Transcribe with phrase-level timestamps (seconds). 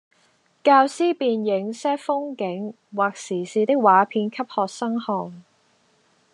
[0.63, 5.43] 教師便映些風景或時事的畫片給學生看